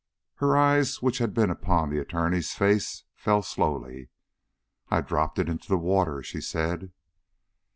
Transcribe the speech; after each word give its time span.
Her 0.37 0.57
eyes 0.57 1.03
which 1.03 1.19
had 1.19 1.31
been 1.31 1.51
upon 1.51 1.91
the 1.91 1.99
Attorney's 1.99 2.55
face, 2.55 3.03
fell 3.13 3.43
slowly. 3.43 4.09
"I 4.89 5.01
dropped 5.01 5.37
it 5.37 5.47
into 5.47 5.67
the 5.67 5.77
water," 5.77 6.23
she 6.23 6.41
said. 6.41 6.91